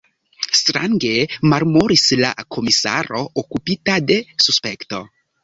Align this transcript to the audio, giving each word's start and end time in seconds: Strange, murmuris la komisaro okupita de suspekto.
Strange, 0.59 1.11
murmuris 1.51 2.05
la 2.23 2.31
komisaro 2.57 3.23
okupita 3.43 4.01
de 4.09 4.19
suspekto. 4.49 5.05